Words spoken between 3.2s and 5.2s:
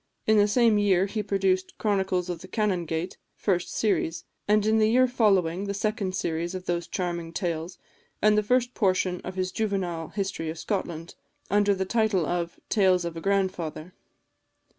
first series; and in the year